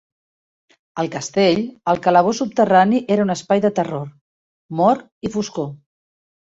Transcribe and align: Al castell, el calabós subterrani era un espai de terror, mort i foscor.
Al 1.03 1.11
castell, 1.15 1.61
el 1.93 2.01
calabós 2.07 2.41
subterrani 2.45 3.03
era 3.17 3.29
un 3.29 3.37
espai 3.37 3.65
de 3.67 3.75
terror, 3.83 4.13
mort 4.83 5.09
i 5.31 5.35
foscor. 5.39 5.75